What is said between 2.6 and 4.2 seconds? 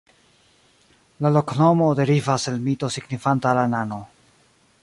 mito signifanta "la nano".